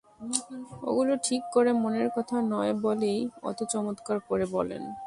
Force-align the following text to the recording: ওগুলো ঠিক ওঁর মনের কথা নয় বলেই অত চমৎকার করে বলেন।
ওগুলো 0.83 1.13
ঠিক 1.23 1.43
ওঁর 1.55 1.67
মনের 1.75 2.09
কথা 2.15 2.37
নয় 2.51 2.73
বলেই 2.81 3.19
অত 3.43 3.59
চমৎকার 3.71 4.17
করে 4.29 4.45
বলেন। 4.51 4.83